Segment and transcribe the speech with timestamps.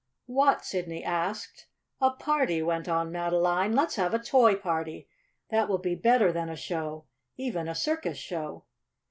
[0.25, 1.67] "What?" Sidney asked.
[2.01, 3.75] "A party," went on Madeline.
[3.75, 5.07] "Let's have a Toy Party.
[5.51, 7.05] That will be better than a show,
[7.37, 8.63] even a circus show."